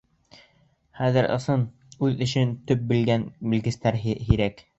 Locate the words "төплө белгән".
2.73-3.27